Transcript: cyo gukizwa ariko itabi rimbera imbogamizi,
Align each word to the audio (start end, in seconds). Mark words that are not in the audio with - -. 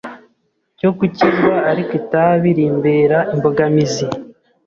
cyo 0.79 0.89
gukizwa 0.97 1.53
ariko 1.71 1.91
itabi 2.01 2.49
rimbera 2.57 3.17
imbogamizi, 3.33 4.05